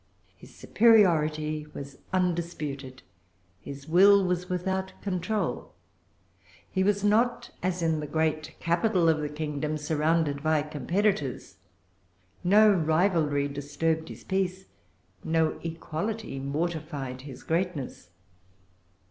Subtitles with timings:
[0.35, 3.03] His superiority was undisputed:
[3.59, 5.73] his will was without control.
[6.71, 11.57] He was not, as in the great capital of the kingdom, surrounded by competitors.
[12.43, 14.65] No rivalry disturbed his peace;
[15.23, 18.09] no equality mortified his greatness.